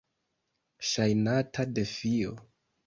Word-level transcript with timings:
Ŝajnata 0.93 1.69
defio. 1.79 2.37